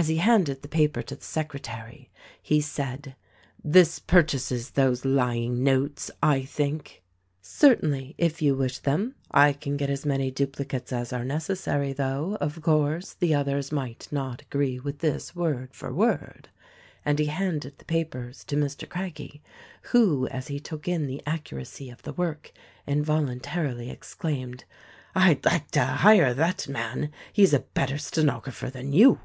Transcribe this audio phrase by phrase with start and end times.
[0.00, 2.08] As he handed the paper to the secretary
[2.40, 3.16] he said,
[3.64, 7.02] "This purchases those lying notes, I think?"
[7.42, 9.16] "Certainly, if you wish them.
[9.32, 13.72] I can get as many dupli cates as are necessary, though, of course, the others
[13.72, 16.48] might not agree with this word for word"—
[17.04, 18.68] and he handed the papers to Air.
[18.88, 19.42] Craggie
[19.90, 22.52] who, as he took in the accuracy of the work
[22.86, 24.64] involuntarily exclaimed,
[25.16, 27.10] "I'd like to hire that man.
[27.32, 29.18] He is a better stenographer than you."